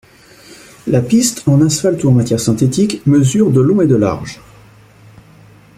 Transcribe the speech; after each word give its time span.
La 0.87 0.99
piste, 1.03 1.43
en 1.47 1.61
asphalte 1.61 2.03
ou 2.03 2.09
en 2.09 2.13
matière 2.13 2.39
synthétique, 2.39 3.05
mesure 3.05 3.51
de 3.51 3.61
long 3.61 3.81
et 3.83 3.87
de 3.87 3.95
large. 3.95 4.41